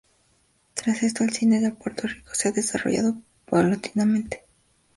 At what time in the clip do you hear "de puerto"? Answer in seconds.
1.61-2.07